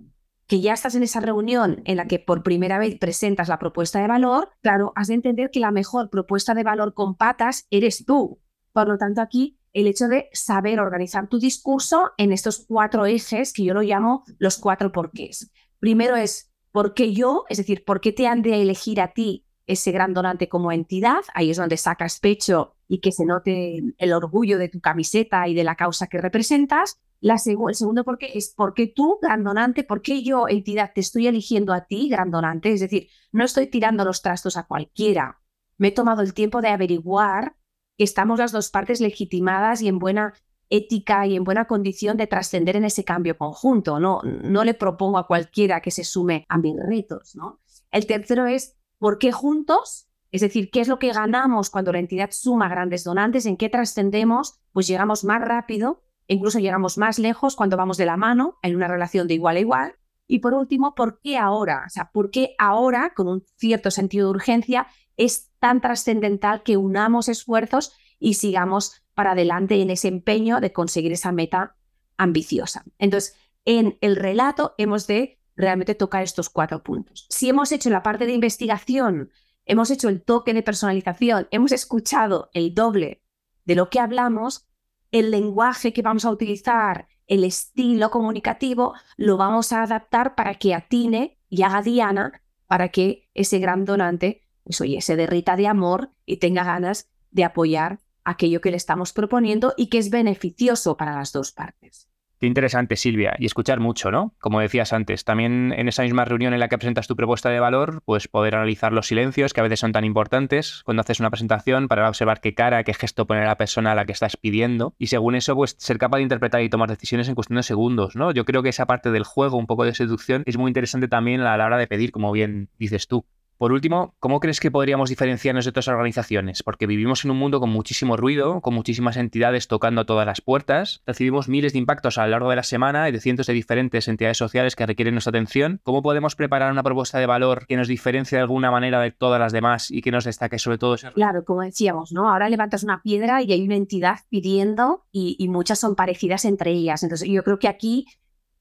que 0.48 0.62
ya 0.62 0.74
estás 0.74 0.96
en 0.96 1.04
esa 1.04 1.22
reunión 1.22 1.82
en 1.86 1.96
la 1.96 2.08
que 2.08 2.20
por 2.20 2.44
primera 2.44 2.78
vez 2.78 2.98
presentas 2.98 3.48
la 3.48 3.60
propuesta 3.60 4.02
de 4.02 4.08
valor, 4.08 4.50
claro, 4.62 4.92
has 4.96 5.08
de 5.08 5.14
entender 5.14 5.50
que 5.52 5.60
la 5.60 5.72
mejor 5.72 6.10
propuesta 6.10 6.54
de 6.54 6.64
valor 6.64 6.94
con 6.94 7.16
patas 7.16 7.68
eres 7.70 8.04
tú. 8.06 8.42
Por 8.74 8.88
lo 8.88 8.98
tanto, 8.98 9.22
aquí 9.22 9.60
el 9.74 9.88
hecho 9.88 10.08
de 10.08 10.30
saber 10.34 10.80
organizar 10.80 11.30
tu 11.30 11.40
discurso 11.40 12.12
en 12.18 12.32
estos 12.32 12.66
cuatro 12.68 13.06
ejes 13.06 13.54
que 13.54 13.64
yo 13.64 13.74
lo 13.74 13.82
llamo 13.82 14.26
los 14.40 14.58
cuatro 14.58 14.92
porqués. 14.92 15.52
Primero 15.80 16.16
es 16.16 16.51
¿Por 16.72 16.94
qué 16.94 17.14
yo? 17.14 17.46
Es 17.50 17.58
decir, 17.58 17.84
¿por 17.84 18.02
qué 18.02 18.12
te 18.12 18.28
han 18.28 18.42
de 18.42 18.62
elegir 18.62 19.02
a 19.02 19.14
ti 19.14 19.46
ese 19.68 19.92
gran 19.92 20.14
donante 20.14 20.50
como 20.50 20.72
entidad? 20.72 21.22
Ahí 21.34 21.50
es 21.50 21.58
donde 21.58 21.78
sacas 21.78 22.20
pecho 22.20 22.76
y 22.88 23.00
que 23.00 23.12
se 23.12 23.26
note 23.26 23.82
el 23.98 24.14
orgullo 24.14 24.58
de 24.58 24.70
tu 24.70 24.80
camiseta 24.80 25.48
y 25.48 25.54
de 25.54 25.64
la 25.64 25.76
causa 25.76 26.08
que 26.08 26.20
representas. 26.20 27.00
El 27.22 27.38
segundo 27.38 28.04
por 28.04 28.18
qué 28.18 28.32
es 28.34 28.54
por 28.56 28.74
qué 28.74 28.88
tú, 28.88 29.20
gran 29.22 29.44
donante, 29.44 29.84
por 29.84 30.02
qué 30.02 30.24
yo, 30.24 30.48
entidad, 30.48 30.92
te 30.94 31.02
estoy 31.02 31.28
eligiendo 31.28 31.72
a 31.74 31.86
ti, 31.86 32.10
gran 32.10 32.32
donante. 32.32 32.72
Es 32.72 32.80
decir, 32.80 33.10
no 33.32 33.44
estoy 33.44 33.68
tirando 33.68 34.04
los 34.04 34.22
trastos 34.22 34.58
a 34.58 34.64
cualquiera. 34.64 35.40
Me 35.78 35.90
he 35.90 35.92
tomado 35.92 36.22
el 36.22 36.34
tiempo 36.34 36.62
de 36.62 36.70
averiguar 36.70 37.56
que 37.98 38.04
estamos 38.04 38.40
las 38.40 38.52
dos 38.52 38.72
partes 38.72 39.02
legitimadas 39.02 39.82
y 39.82 39.88
en 39.88 40.00
buena 40.00 40.34
ética 40.72 41.28
y 41.28 41.36
en 41.36 41.44
buena 41.44 41.66
condición 41.66 42.18
de 42.18 42.26
trascender 42.26 42.76
en 42.76 42.86
ese 42.86 43.04
cambio 43.04 43.38
conjunto. 43.38 44.00
No, 44.00 44.22
no 44.24 44.64
le 44.64 44.74
propongo 44.74 45.20
a 45.20 45.28
cualquiera 45.28 45.82
que 45.82 45.92
se 45.92 46.04
sume 46.04 46.46
a 46.50 46.58
mis 46.58 46.76
retos. 46.76 47.36
¿no? 47.36 47.62
El 47.92 48.08
tercero 48.08 48.48
es 48.48 48.76
por 48.98 49.20
qué 49.20 49.32
juntos, 49.32 50.08
es 50.32 50.42
decir, 50.42 50.72
qué 50.72 50.82
es 50.82 50.88
lo 50.88 50.98
que 50.98 51.14
ganamos 51.14 51.70
cuando 51.70 51.92
la 51.92 52.00
entidad 52.00 52.32
suma 52.32 52.70
grandes 52.70 53.04
donantes, 53.04 53.46
en 53.46 53.58
qué 53.58 53.70
trascendemos, 53.70 54.60
pues 54.72 54.88
llegamos 54.88 55.24
más 55.24 55.42
rápido 55.42 56.02
incluso 56.34 56.60
llegamos 56.60 56.98
más 56.98 57.20
lejos 57.20 57.56
cuando 57.56 57.78
vamos 57.78 57.98
de 57.98 58.06
la 58.06 58.18
mano 58.18 58.58
en 58.62 58.76
una 58.76 58.88
relación 58.88 59.28
de 59.28 59.34
igual 59.36 59.58
a 59.58 59.60
igual. 59.60 59.96
Y 60.28 60.40
por 60.40 60.54
último, 60.54 60.96
¿por 60.96 61.20
qué 61.20 61.38
ahora? 61.38 61.84
O 61.86 61.90
sea, 61.90 62.10
¿por 62.12 62.32
qué 62.32 62.56
ahora, 62.58 63.14
con 63.14 63.28
un 63.28 63.44
cierto 63.58 63.92
sentido 63.92 64.28
de 64.28 64.32
urgencia, 64.32 64.88
es 65.18 65.52
tan 65.60 65.82
trascendental 65.82 66.64
que 66.64 66.78
unamos 66.78 67.28
esfuerzos 67.28 67.94
y 68.22 68.36
sigamos 68.36 69.04
para 69.14 69.32
adelante 69.32 69.82
en 69.82 69.90
ese 69.90 70.08
empeño 70.08 70.62
de 70.62 70.72
conseguir 70.72 71.12
esa 71.12 71.34
meta 71.34 71.76
ambiciosa? 72.16 72.86
Entonces, 72.98 73.36
en 73.66 73.98
el 74.00 74.16
relato 74.16 74.76
hemos 74.78 75.08
de 75.08 75.40
realmente 75.58 75.96
tocar 75.96 76.24
estos 76.24 76.50
cuatro 76.50 76.84
puntos. 76.84 77.28
Si 77.30 77.50
hemos 77.50 77.72
hecho 77.74 77.90
la 77.90 78.04
parte 78.04 78.26
de 78.26 78.34
investigación, 78.34 79.32
hemos 79.66 79.92
hecho 79.92 80.08
el 80.08 80.24
toque 80.24 80.54
de 80.54 80.64
personalización, 80.64 81.48
hemos 81.52 81.72
escuchado 81.72 82.50
el 82.54 82.74
doble 82.74 83.22
de 83.66 83.76
lo 83.76 83.90
que 83.90 84.00
hablamos, 84.00 84.68
el 85.12 85.32
lenguaje 85.32 85.94
que 85.94 86.02
vamos 86.02 86.26
a 86.26 86.32
utilizar, 86.32 87.08
el 87.28 87.44
estilo 87.44 88.12
comunicativo, 88.12 88.94
lo 89.18 89.38
vamos 89.38 89.72
a 89.74 89.84
adaptar 89.84 90.36
para 90.36 90.56
que 90.56 90.74
atine 90.74 91.40
y 91.50 91.64
haga 91.64 91.82
Diana 91.82 92.42
para 92.68 92.90
que 92.90 93.30
ese 93.34 93.60
gran 93.60 93.86
donante, 93.86 94.48
pues 94.64 94.80
oye, 94.82 95.02
se 95.02 95.16
derrita 95.16 95.56
de 95.56 95.68
amor 95.68 96.12
y 96.26 96.38
tenga 96.38 96.64
ganas 96.64 97.10
de 97.32 97.44
apoyar 97.44 98.00
aquello 98.24 98.62
que 98.62 98.72
le 98.72 98.78
estamos 98.78 99.14
proponiendo 99.14 99.74
y 99.78 99.88
que 99.88 99.98
es 99.98 100.10
beneficioso 100.10 100.98
para 100.98 101.16
las 101.16 101.32
dos 101.32 101.52
partes. 101.52 102.12
Qué 102.42 102.48
interesante, 102.48 102.96
Silvia, 102.96 103.36
y 103.38 103.46
escuchar 103.46 103.80
mucho, 103.80 104.10
¿no? 104.10 104.34
Como 104.40 104.62
decías 104.62 104.94
antes, 104.94 105.24
también 105.26 105.76
en 105.78 105.88
esa 105.88 106.02
misma 106.02 106.26
reunión 106.26 106.56
en 106.56 106.60
la 106.60 106.70
que 106.70 106.78
presentas 106.80 107.06
tu 107.06 107.16
propuesta 107.16 107.50
de 107.50 107.60
valor, 107.60 108.02
pues 108.04 108.28
poder 108.28 108.56
analizar 108.56 108.94
los 108.94 109.06
silencios 109.06 109.54
que 109.54 109.60
a 109.60 109.64
veces 109.64 109.80
son 109.80 109.92
tan 109.92 110.06
importantes 110.06 110.82
cuando 110.84 111.02
haces 111.02 111.20
una 111.20 111.30
presentación 111.30 111.88
para 111.88 112.10
observar 112.10 112.42
qué 112.42 112.56
cara, 112.56 112.84
qué 112.84 112.96
gesto 112.96 113.28
pone 113.28 113.46
la 113.46 113.58
persona 113.58 113.92
a 113.92 113.96
la 113.96 114.06
que 114.06 114.14
estás 114.14 114.38
pidiendo 114.38 114.96
y 114.98 115.06
según 115.06 115.36
eso, 115.36 115.54
pues 115.54 115.76
ser 115.78 116.00
capaz 116.00 116.18
de 116.18 116.24
interpretar 116.24 116.64
y 116.64 116.70
tomar 116.70 116.90
decisiones 116.90 117.30
en 117.30 117.36
cuestión 117.36 117.58
de 117.58 117.64
segundos, 117.64 118.16
¿no? 118.16 118.32
Yo 118.32 118.44
creo 118.44 118.64
que 118.64 118.70
esa 118.70 118.88
parte 118.88 119.12
del 119.12 119.24
juego, 119.24 119.58
un 119.58 119.68
poco 119.68 119.86
de 119.86 119.94
seducción, 119.94 120.42
es 120.48 120.58
muy 120.58 120.70
interesante 120.70 121.08
también 121.08 121.42
a 121.42 121.56
la 121.58 121.66
hora 121.68 121.78
de 121.78 121.86
pedir, 121.86 122.12
como 122.12 122.32
bien 122.32 122.70
dices 122.80 123.08
tú. 123.08 123.24
Por 123.62 123.74
último, 123.74 124.16
¿cómo 124.18 124.40
crees 124.40 124.60
que 124.60 124.72
podríamos 124.72 125.12
diferenciarnos 125.12 125.66
de 125.66 125.70
otras 125.70 125.88
organizaciones? 125.88 126.64
Porque 126.64 126.88
vivimos 126.88 127.24
en 127.24 127.30
un 127.30 127.38
mundo 127.38 127.60
con 127.60 127.70
muchísimo 127.70 128.18
ruido, 128.18 128.60
con 128.60 128.74
muchísimas 128.74 129.18
entidades 129.18 129.68
tocando 129.68 130.02
a 130.02 130.06
todas 130.06 130.26
las 130.26 130.42
puertas, 130.42 131.04
recibimos 131.06 131.48
miles 131.48 131.74
de 131.74 131.78
impactos 131.78 132.18
a 132.18 132.26
lo 132.26 132.32
largo 132.32 132.50
de 132.50 132.56
la 132.56 132.64
semana 132.64 133.08
y 133.08 133.12
de 133.12 133.20
cientos 133.20 133.46
de 133.46 133.54
diferentes 133.54 134.08
entidades 134.08 134.38
sociales 134.38 134.76
que 134.76 134.88
requieren 134.88 135.14
nuestra 135.14 135.30
atención. 135.30 135.80
¿Cómo 135.84 136.02
podemos 136.02 136.36
preparar 136.36 136.72
una 136.72 136.82
propuesta 136.82 137.20
de 137.20 137.28
valor 137.28 137.68
que 137.68 137.78
nos 137.78 137.88
diferencie 137.88 138.36
de 138.36 138.42
alguna 138.42 138.72
manera 138.72 139.00
de 139.00 139.12
todas 139.12 139.40
las 139.40 139.54
demás 139.54 139.92
y 139.92 140.02
que 140.02 140.10
nos 140.10 140.26
destaque 140.26 140.58
sobre 140.58 140.80
todo 140.80 140.96
eso? 140.96 141.12
Claro, 141.14 141.46
como 141.46 141.62
decíamos, 141.62 142.12
¿no? 142.12 142.32
Ahora 142.32 142.50
levantas 142.50 142.84
una 142.84 143.04
piedra 143.04 143.44
y 143.44 143.52
hay 143.52 143.64
una 143.64 143.76
entidad 143.76 144.22
pidiendo 144.32 145.06
y, 145.12 145.48
muchas 145.50 145.78
son 145.78 145.94
parecidas 145.94 146.46
entre 146.46 146.72
ellas. 146.72 147.04
Entonces, 147.04 147.30
yo 147.30 147.44
creo 147.44 147.60
que 147.60 147.68
aquí 147.68 148.08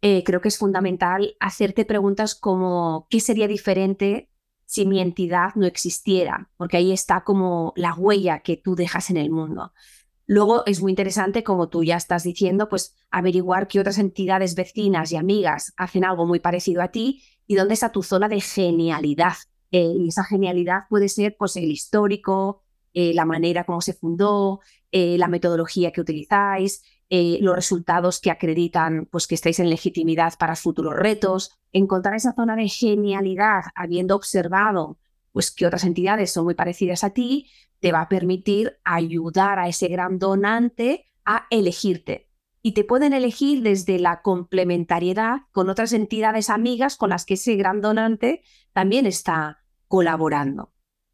eh, 0.02 0.25
creo 0.25 0.42
que 0.42 0.49
es 0.49 0.59
fundamental 0.59 1.37
hacerte 1.40 1.87
preguntas 1.87 2.35
como 2.35 3.07
¿qué 3.09 3.21
sería 3.21 3.49
diferente 3.49 4.30
si 4.71 4.87
mi 4.87 5.00
entidad 5.00 5.57
no 5.57 5.67
existiera, 5.67 6.49
porque 6.57 6.77
ahí 6.77 6.93
está 6.93 7.25
como 7.25 7.73
la 7.75 7.93
huella 7.93 8.39
que 8.39 8.57
tú 8.57 8.77
dejas 8.77 9.11
en 9.11 9.17
el 9.17 9.29
mundo. 9.29 9.73
Luego 10.27 10.65
es 10.65 10.81
muy 10.81 10.93
interesante, 10.93 11.43
como 11.43 11.69
tú 11.69 11.83
ya 11.83 11.97
estás 11.97 12.23
diciendo, 12.23 12.69
pues 12.69 12.95
averiguar 13.11 13.67
qué 13.67 13.81
otras 13.81 13.99
entidades 13.99 14.55
vecinas 14.55 15.11
y 15.11 15.17
amigas 15.17 15.73
hacen 15.77 16.05
algo 16.05 16.25
muy 16.25 16.39
parecido 16.39 16.83
a 16.83 16.93
ti 16.93 17.21
y 17.49 17.57
dónde 17.57 17.75
está 17.75 17.91
tu 17.91 18.05
zona 18.05 18.29
de 18.29 18.41
genialidad. 18.41 19.33
Eh, 19.73 19.93
y 19.99 20.07
esa 20.07 20.23
genialidad 20.23 20.83
puede 20.89 21.09
ser 21.09 21.35
pues 21.37 21.57
el 21.57 21.73
histórico, 21.73 22.62
eh, 22.95 23.12
la 23.12 23.25
manera 23.25 23.65
como 23.65 23.81
se 23.81 23.93
fundó, 23.93 24.61
eh, 24.93 25.19
la 25.19 25.27
metodología 25.27 25.91
que 25.91 26.00
utilizáis, 26.00 26.85
eh, 27.12 27.38
los 27.40 27.57
resultados 27.57 28.21
que 28.21 28.31
acreditan 28.31 29.07
pues, 29.11 29.26
que 29.26 29.35
estáis 29.35 29.59
en 29.59 29.69
legitimidad 29.69 30.35
para 30.38 30.55
futuros 30.55 30.95
retos, 30.95 31.59
encontrar 31.73 32.14
esa 32.14 32.35
zona 32.35 32.55
de 32.55 32.69
genialidad 32.69 33.62
habiendo 33.75 34.14
observado 34.14 34.97
pues, 35.33 35.50
que 35.50 35.67
otras 35.67 35.83
entidades 35.83 36.33
son 36.33 36.45
muy 36.45 36.55
parecidas 36.55 37.02
a 37.02 37.11
ti, 37.11 37.50
te 37.81 37.90
va 37.90 38.02
a 38.02 38.09
permitir 38.09 38.79
ayudar 38.85 39.59
a 39.59 39.67
ese 39.67 39.88
gran 39.88 40.21
donante 40.21 41.07
a 41.25 41.47
elegirte. 41.50 42.29
Y 42.62 42.73
te 42.73 42.85
pueden 42.85 43.12
elegir 43.12 43.62
desde 43.62 43.99
la 43.99 44.23
complementariedad 44.23 45.43
con 45.50 45.69
otras 45.69 45.93
entidades 45.93 46.49
amigas 46.49 46.97
con 46.97 47.11
las 47.11 47.25
que 47.25 47.35
ese 47.35 47.57
gran 47.57 47.81
donante 47.81 48.45
también 48.73 49.07
está 49.07 49.64
colaborando. 49.88 50.73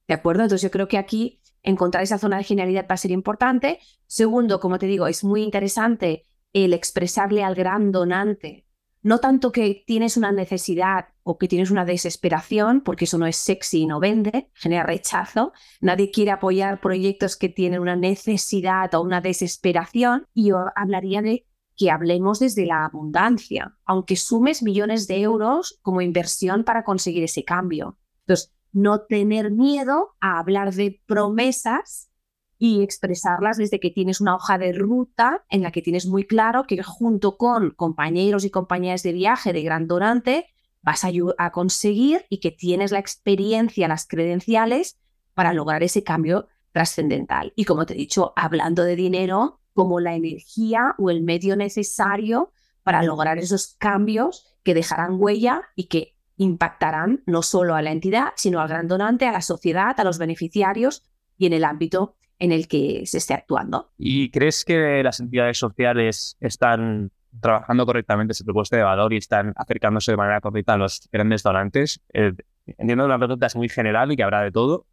¿De 0.09 0.15
acuerdo? 0.15 0.43
Entonces 0.43 0.63
yo 0.63 0.71
creo 0.71 0.89
que 0.89 0.99
aquí 0.99 1.41
encontrar 1.67 2.03
esa 2.03 2.17
zona 2.17 2.39
de 2.39 2.45
genialidad 2.45 2.87
va 2.89 2.95
a 2.95 2.99
ser 2.99 3.11
importante. 3.11 3.81
Segundo, 4.07 4.59
como 4.61 4.79
te 4.79 4.87
digo, 4.87 5.07
es 5.07 5.23
muy 5.23 5.43
interesante 5.43 6.25
el 6.55 6.73
expresarle 6.73 7.45
al 7.45 7.55
gran 7.55 7.93
donante, 7.93 8.67
no 9.07 9.21
tanto 9.21 9.53
que 9.53 9.85
tienes 9.87 10.17
una 10.17 10.33
necesidad 10.33 11.11
o 11.23 11.39
que 11.39 11.47
tienes 11.47 11.71
una 11.71 11.85
desesperación, 11.85 12.81
porque 12.81 13.05
eso 13.05 13.19
no 13.19 13.27
es 13.27 13.37
sexy 13.37 13.83
y 13.83 13.87
no 13.87 14.01
vende, 14.01 14.51
genera 14.53 14.83
rechazo. 14.83 15.53
Nadie 15.81 16.11
quiere 16.11 16.33
apoyar 16.33 16.81
proyectos 16.81 17.37
que 17.37 17.49
tienen 17.49 17.79
una 17.79 17.95
necesidad 17.95 18.93
o 18.95 19.03
una 19.03 19.21
desesperación. 19.21 20.27
Y 20.35 20.49
yo 20.49 20.65
hablaría 20.75 21.23
de 21.23 21.47
que 21.77 21.93
hablemos 21.93 22.41
desde 22.41 22.67
la 22.67 22.85
abundancia, 22.85 23.77
aunque 23.85 24.17
sumes 24.17 24.65
millones 24.65 25.07
de 25.07 25.21
euros 25.21 25.79
como 25.83 26.01
inversión 26.01 26.65
para 26.65 26.83
conseguir 26.83 27.23
ese 27.23 27.45
cambio. 27.45 27.99
Entonces, 28.27 28.56
no 28.77 29.01
tener 29.01 29.51
miedo 29.51 30.15
a 30.21 30.39
hablar 30.39 30.75
de 30.75 31.01
promesas 31.07 32.11
y 32.59 32.83
expresarlas 32.83 33.57
desde 33.57 33.81
que 33.81 33.91
tienes 33.91 34.21
una 34.21 34.37
hoja 34.37 34.59
de 34.59 34.75
ruta 34.75 35.47
en 35.49 35.63
la 35.63 35.73
que 35.73 35.81
tienes 35.81 36.05
muy 36.05 36.25
claro 36.25 36.65
que 36.67 36.83
junto 36.83 37.39
con 37.39 37.71
compañeros 37.71 38.45
y 38.45 38.51
compañeras 38.51 39.03
de 39.03 39.13
viaje 39.13 39.55
de 39.55 39.63
gran 39.63 39.87
donante 39.87 40.47
vas 40.83 41.05
a, 41.05 41.11
a 41.39 41.53
conseguir 41.53 42.27
y 42.29 42.39
que 42.41 42.51
tienes 42.51 42.93
la 42.93 42.99
experiencia, 42.99 43.89
las 43.89 44.07
credenciales 44.07 44.99
para 45.33 45.55
lograr 45.55 45.83
ese 45.83 46.05
cambio 46.05 46.47
trascendental. 46.73 47.55
Y 47.57 47.65
como 47.65 47.87
te 47.87 47.95
he 47.95 47.97
dicho, 47.97 48.35
hablando 48.37 48.85
de 48.85 48.95
dinero 48.95 49.61
como 49.73 50.01
la 50.01 50.15
energía 50.17 50.95
o 50.99 51.09
el 51.09 51.23
medio 51.23 51.57
necesario 51.57 52.53
para 52.83 53.03
lograr 53.03 53.39
esos 53.39 53.75
cambios 53.79 54.55
que 54.63 54.75
dejarán 54.75 55.17
huella 55.19 55.63
y 55.77 55.85
que 55.85 56.16
impactarán 56.37 57.23
no 57.27 57.43
solo 57.43 57.75
a 57.75 57.83
la 57.83 57.93
entidad, 57.93 58.29
sino 58.37 58.61
al 58.61 58.69
gran 58.69 58.89
donante, 58.89 59.27
a 59.27 59.33
la 59.33 59.41
sociedad, 59.41 59.99
a 59.99 60.05
los 60.05 60.19
beneficiarios 60.19 61.03
y 61.39 61.47
en 61.47 61.53
el 61.53 61.65
ámbito 61.65 62.17
en 62.39 62.53
el 62.53 62.69
que 62.69 63.03
se 63.07 63.19
esté 63.19 63.35
actuando. 63.35 63.91
¿Y 63.99 64.31
crees 64.31 64.65
que 64.65 65.03
las 65.03 65.21
entidades 65.21 65.59
sociales 65.59 66.37
están 66.41 67.11
trabajando 67.41 67.87
correctamente 67.87 68.33
ese 68.33 68.45
propuesta 68.45 68.77
de 68.77 68.83
valor 68.83 69.13
y 69.13 69.19
están 69.19 69.53
acercándose 69.57 70.13
de 70.13 70.17
manera 70.17 70.41
correcta 70.41 70.75
a 70.75 70.79
los 70.79 71.09
grandes 71.11 71.43
donantes? 71.43 72.01
Eh, 72.13 72.33
entiendo 72.67 73.05
que 73.05 73.09
la 73.09 73.19
pregunta 73.19 73.47
es 73.47 73.57
muy 73.57 73.69
general 73.69 74.13
y 74.13 74.17
que 74.17 74.23
habrá 74.23 74.43
de 74.43 74.53
todo, 74.53 74.87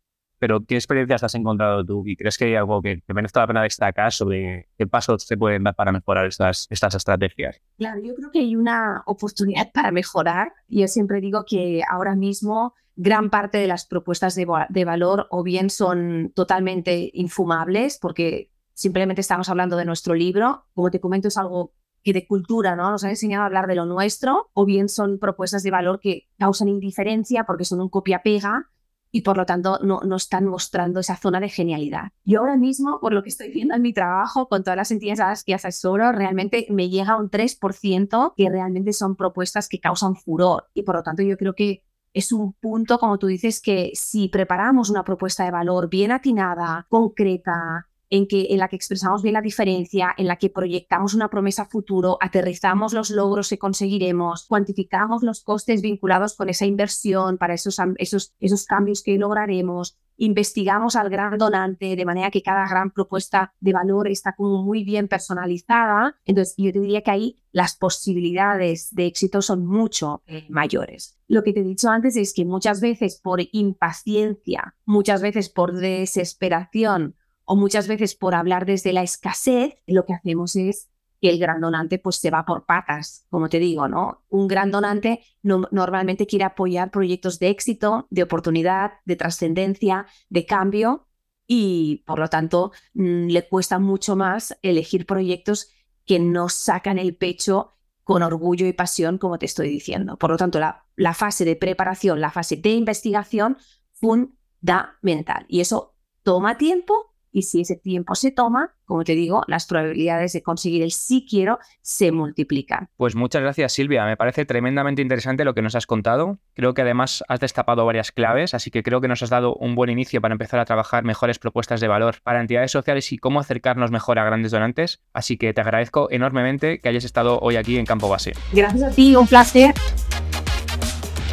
pero 0.43 0.59
¿qué 0.65 0.75
experiencias 0.75 1.23
has 1.23 1.35
encontrado 1.35 1.85
tú? 1.85 2.03
¿Y 2.05 2.17
crees 2.17 2.37
que 2.37 2.43
hay 2.43 2.55
algo 2.55 2.81
que, 2.81 3.01
te 3.07 3.13
merece 3.13 3.39
la 3.39 3.47
pena 3.47 3.63
destacar 3.63 4.11
sobre 4.11 4.67
qué 4.77 4.85
pasos 4.85 5.23
se 5.23 5.37
pueden 5.37 5.63
dar 5.63 5.73
para 5.73 5.93
mejorar 5.93 6.25
estas, 6.25 6.67
estas 6.69 6.93
estrategias? 6.95 7.61
Claro, 7.77 8.01
yo 8.03 8.13
creo 8.13 8.29
que 8.29 8.39
hay 8.39 8.57
una 8.57 9.03
oportunidad 9.05 9.71
para 9.71 9.91
mejorar. 9.91 10.51
Yo 10.67 10.85
siempre 10.89 11.21
digo 11.21 11.45
que 11.47 11.81
ahora 11.89 12.15
mismo 12.15 12.73
gran 12.97 13.29
parte 13.29 13.57
de 13.57 13.67
las 13.67 13.85
propuestas 13.85 14.35
de, 14.35 14.45
de 14.67 14.83
valor 14.83 15.27
o 15.29 15.43
bien 15.43 15.69
son 15.69 16.33
totalmente 16.35 17.09
infumables 17.13 17.97
porque 17.97 18.51
simplemente 18.73 19.21
estamos 19.21 19.47
hablando 19.47 19.77
de 19.77 19.85
nuestro 19.85 20.13
libro. 20.13 20.65
Como 20.73 20.91
te 20.91 20.99
comento, 20.99 21.29
es 21.29 21.37
algo 21.37 21.73
que 22.03 22.11
de 22.11 22.27
cultura, 22.27 22.75
¿no? 22.75 22.91
Nos 22.91 23.05
han 23.05 23.11
enseñado 23.11 23.43
a 23.43 23.45
hablar 23.45 23.67
de 23.67 23.75
lo 23.75 23.85
nuestro, 23.85 24.49
o 24.51 24.65
bien 24.65 24.89
son 24.89 25.19
propuestas 25.19 25.63
de 25.63 25.71
valor 25.71 26.01
que 26.01 26.27
causan 26.37 26.67
indiferencia 26.67 27.45
porque 27.45 27.63
son 27.63 27.79
un 27.79 27.87
copia-pega 27.87 28.72
y 29.15 29.21
por 29.21 29.37
lo 29.37 29.45
tanto 29.45 29.79
no, 29.83 30.01
no 30.01 30.15
están 30.15 30.45
mostrando 30.45 30.99
esa 30.99 31.15
zona 31.15 31.39
de 31.39 31.47
genialidad. 31.47 32.11
Yo 32.25 32.39
ahora 32.39 32.57
mismo, 32.57 32.99
por 32.99 33.13
lo 33.13 33.21
que 33.21 33.29
estoy 33.29 33.51
viendo 33.51 33.75
en 33.75 33.83
mi 33.83 33.93
trabajo 33.93 34.49
con 34.49 34.63
todas 34.63 34.75
las 34.75 34.89
entidades 34.89 35.19
a 35.19 35.29
las 35.29 35.43
que 35.43 35.53
asesoro, 35.53 36.11
realmente 36.11 36.65
me 36.71 36.89
llega 36.89 37.15
un 37.15 37.29
3% 37.29 38.33
que 38.35 38.49
realmente 38.49 38.91
son 38.91 39.15
propuestas 39.15 39.69
que 39.69 39.79
causan 39.79 40.15
furor 40.15 40.67
y 40.73 40.81
por 40.81 40.95
lo 40.95 41.03
tanto 41.03 41.21
yo 41.21 41.37
creo 41.37 41.53
que 41.53 41.83
es 42.11 42.31
un 42.31 42.53
punto, 42.53 42.97
como 42.97 43.19
tú 43.19 43.27
dices, 43.27 43.61
que 43.61 43.91
si 43.93 44.29
preparamos 44.29 44.89
una 44.89 45.03
propuesta 45.03 45.43
de 45.45 45.51
valor 45.51 45.89
bien 45.89 46.11
atinada, 46.11 46.85
concreta, 46.89 47.87
en, 48.13 48.27
que, 48.27 48.45
en 48.51 48.59
la 48.59 48.67
que 48.67 48.75
expresamos 48.75 49.23
bien 49.23 49.33
la 49.33 49.41
diferencia, 49.41 50.13
en 50.15 50.27
la 50.27 50.35
que 50.35 50.51
proyectamos 50.51 51.15
una 51.15 51.31
promesa 51.31 51.65
futuro, 51.65 52.19
aterrizamos 52.21 52.93
los 52.93 53.09
logros 53.09 53.49
que 53.49 53.57
conseguiremos, 53.57 54.45
cuantificamos 54.45 55.23
los 55.23 55.41
costes 55.41 55.81
vinculados 55.81 56.35
con 56.35 56.47
esa 56.47 56.67
inversión 56.67 57.39
para 57.39 57.55
esos, 57.55 57.77
esos, 57.97 58.35
esos 58.39 58.67
cambios 58.67 59.01
que 59.01 59.17
lograremos, 59.17 59.97
investigamos 60.17 60.95
al 60.95 61.09
gran 61.09 61.39
donante 61.39 61.95
de 61.95 62.05
manera 62.05 62.29
que 62.29 62.43
cada 62.43 62.67
gran 62.67 62.91
propuesta 62.91 63.51
de 63.59 63.73
valor 63.73 64.07
está 64.07 64.35
como 64.35 64.61
muy 64.61 64.83
bien 64.83 65.07
personalizada. 65.07 66.15
Entonces, 66.23 66.53
yo 66.55 66.71
te 66.71 66.81
diría 66.81 67.01
que 67.01 67.09
ahí 67.09 67.37
las 67.51 67.75
posibilidades 67.75 68.93
de 68.93 69.07
éxito 69.07 69.41
son 69.41 69.65
mucho 69.65 70.21
eh, 70.27 70.45
mayores. 70.49 71.17
Lo 71.27 71.41
que 71.41 71.51
te 71.51 71.61
he 71.61 71.63
dicho 71.63 71.89
antes 71.89 72.15
es 72.15 72.35
que 72.35 72.45
muchas 72.45 72.79
veces 72.79 73.19
por 73.19 73.39
impaciencia, 73.53 74.75
muchas 74.85 75.23
veces 75.23 75.49
por 75.49 75.73
desesperación 75.73 77.15
o 77.53 77.55
muchas 77.55 77.87
veces 77.87 78.15
por 78.15 78.33
hablar 78.33 78.65
desde 78.65 78.93
la 78.93 79.03
escasez, 79.03 79.75
lo 79.85 80.07
que 80.07 80.15
hacemos 80.15 80.55
es 80.55 80.89
que 81.21 81.29
el 81.29 81.37
gran 81.37 81.61
donante 81.61 81.99
pues 81.99 82.15
se 82.15 82.31
va 82.31 82.45
por 82.45 82.65
patas, 82.65 83.27
como 83.29 83.47
te 83.47 83.59
digo, 83.59 83.87
¿no? 83.87 84.23
Un 84.27 84.47
gran 84.47 84.71
donante 84.71 85.23
normalmente 85.43 86.25
quiere 86.25 86.45
apoyar 86.45 86.89
proyectos 86.89 87.37
de 87.37 87.49
éxito, 87.49 88.07
de 88.09 88.23
oportunidad, 88.23 88.93
de 89.05 89.17
trascendencia, 89.17 90.07
de 90.29 90.47
cambio 90.47 91.05
y 91.45 92.03
por 92.07 92.17
lo 92.17 92.27
tanto 92.27 92.71
mm, 92.95 93.27
le 93.27 93.47
cuesta 93.47 93.77
mucho 93.77 94.15
más 94.15 94.57
elegir 94.63 95.05
proyectos 95.05 95.69
que 96.07 96.17
no 96.17 96.49
sacan 96.49 96.97
el 96.97 97.15
pecho 97.15 97.75
con 98.03 98.23
orgullo 98.23 98.65
y 98.65 98.73
pasión, 98.73 99.19
como 99.19 99.37
te 99.37 99.45
estoy 99.45 99.69
diciendo. 99.69 100.17
Por 100.17 100.31
lo 100.31 100.37
tanto, 100.37 100.59
la, 100.59 100.87
la 100.95 101.13
fase 101.13 101.45
de 101.45 101.55
preparación, 101.55 102.19
la 102.19 102.31
fase 102.31 102.55
de 102.57 102.71
investigación, 102.71 103.57
fundamental. 103.91 105.45
Y 105.47 105.61
eso 105.61 105.93
toma 106.23 106.57
tiempo 106.57 107.12
y 107.33 107.41
si 107.41 107.61
ese 107.61 107.75
tiempo 107.75 108.15
se 108.15 108.31
toma, 108.31 108.75
como 108.85 109.03
te 109.03 109.15
digo, 109.15 109.43
las 109.47 109.65
probabilidades 109.65 110.33
de 110.33 110.43
conseguir 110.43 110.83
el 110.83 110.91
sí 110.91 111.25
quiero 111.29 111.59
se 111.81 112.11
multiplican. 112.11 112.89
Pues 112.95 113.15
muchas 113.15 113.41
gracias 113.41 113.73
Silvia, 113.73 114.05
me 114.05 114.15
parece 114.15 114.45
tremendamente 114.45 115.01
interesante 115.01 115.43
lo 115.43 115.53
que 115.53 115.61
nos 115.61 115.75
has 115.75 115.87
contado. 115.87 116.37
Creo 116.53 116.73
que 116.73 116.83
además 116.83 117.23
has 117.27 117.39
destapado 117.39 117.85
varias 117.85 118.11
claves, 118.11 118.53
así 118.53 118.71
que 118.71 118.83
creo 118.83 119.01
que 119.01 119.07
nos 119.07 119.23
has 119.23 119.29
dado 119.29 119.55
un 119.55 119.75
buen 119.75 119.89
inicio 119.89 120.21
para 120.21 120.33
empezar 120.33 120.59
a 120.59 120.65
trabajar 120.65 121.03
mejores 121.03 121.39
propuestas 121.39 121.81
de 121.81 121.87
valor 121.87 122.17
para 122.23 122.39
entidades 122.39 122.71
sociales 122.71 123.11
y 123.11 123.17
cómo 123.17 123.39
acercarnos 123.39 123.91
mejor 123.91 124.19
a 124.19 124.25
grandes 124.25 124.51
donantes. 124.51 125.01
Así 125.13 125.37
que 125.37 125.53
te 125.53 125.61
agradezco 125.61 126.09
enormemente 126.11 126.79
que 126.79 126.89
hayas 126.89 127.03
estado 127.03 127.39
hoy 127.39 127.55
aquí 127.55 127.77
en 127.77 127.85
Campo 127.85 128.07
Base. 128.07 128.33
Gracias 128.53 128.83
a 128.83 128.91
ti, 128.91 129.15
un 129.15 129.27
placer. 129.27 129.73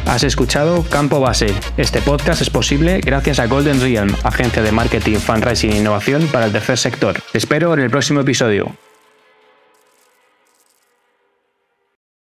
Has 0.05 0.23
escuchado 0.23 0.83
Campo 0.83 1.19
Base. 1.19 1.53
Este 1.77 2.01
podcast 2.01 2.41
es 2.41 2.49
posible 2.49 2.99
gracias 3.01 3.39
a 3.39 3.47
Golden 3.47 3.79
Realm, 3.79 4.13
agencia 4.23 4.61
de 4.61 4.71
marketing, 4.71 5.17
fundraising 5.17 5.71
e 5.71 5.77
innovación 5.77 6.27
para 6.27 6.45
el 6.45 6.51
tercer 6.51 6.77
sector. 6.77 7.21
Te 7.31 7.37
espero 7.37 7.73
en 7.73 7.79
el 7.79 7.89
próximo 7.89 8.19
episodio. 8.19 8.75